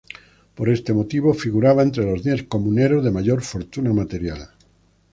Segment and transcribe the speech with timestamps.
[0.57, 4.49] Por este motivo, figuraba entre los diez comuneros de mayor fortuna material.